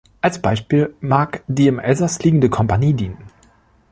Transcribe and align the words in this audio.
Als 0.19 0.39
Beispiel 0.41 0.95
mag 0.99 1.43
die 1.47 1.67
im 1.67 1.77
Elsass 1.77 2.23
liegende 2.23 2.49
Kompanie 2.49 2.95
dienen. 2.95 3.19